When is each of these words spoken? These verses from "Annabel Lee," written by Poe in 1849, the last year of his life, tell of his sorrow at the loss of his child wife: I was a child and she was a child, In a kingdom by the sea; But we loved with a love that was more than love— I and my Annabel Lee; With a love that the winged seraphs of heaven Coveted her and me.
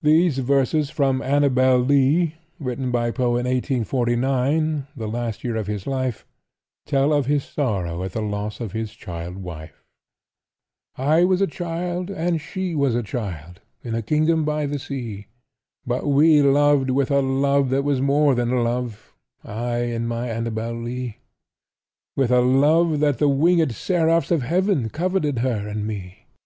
These 0.00 0.38
verses 0.38 0.88
from 0.88 1.20
"Annabel 1.20 1.76
Lee," 1.80 2.36
written 2.58 2.90
by 2.90 3.10
Poe 3.10 3.36
in 3.36 3.44
1849, 3.44 4.86
the 4.96 5.06
last 5.06 5.44
year 5.44 5.56
of 5.56 5.66
his 5.66 5.86
life, 5.86 6.24
tell 6.86 7.12
of 7.12 7.26
his 7.26 7.44
sorrow 7.44 8.02
at 8.02 8.12
the 8.12 8.22
loss 8.22 8.58
of 8.58 8.72
his 8.72 8.94
child 8.94 9.36
wife: 9.36 9.84
I 10.96 11.24
was 11.24 11.42
a 11.42 11.46
child 11.46 12.08
and 12.08 12.40
she 12.40 12.74
was 12.74 12.94
a 12.94 13.02
child, 13.02 13.60
In 13.82 13.94
a 13.94 14.00
kingdom 14.00 14.46
by 14.46 14.64
the 14.64 14.78
sea; 14.78 15.26
But 15.86 16.06
we 16.06 16.40
loved 16.40 16.88
with 16.88 17.10
a 17.10 17.20
love 17.20 17.68
that 17.68 17.84
was 17.84 18.00
more 18.00 18.34
than 18.34 18.64
love— 18.64 19.12
I 19.44 19.76
and 19.80 20.08
my 20.08 20.30
Annabel 20.30 20.72
Lee; 20.72 21.18
With 22.16 22.30
a 22.30 22.40
love 22.40 23.00
that 23.00 23.18
the 23.18 23.28
winged 23.28 23.74
seraphs 23.74 24.30
of 24.30 24.40
heaven 24.40 24.88
Coveted 24.88 25.40
her 25.40 25.68
and 25.68 25.86
me. 25.86 26.28